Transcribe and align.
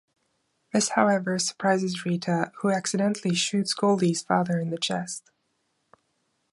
This 0.73 0.89
however, 0.89 1.37
surprises 1.37 2.07
Rita, 2.07 2.51
who 2.57 2.71
accidentally 2.71 3.35
shoots 3.35 3.75
Goldie's 3.75 4.23
father 4.23 4.59
in 4.59 4.71
the 4.71 4.79
chest. 4.79 5.29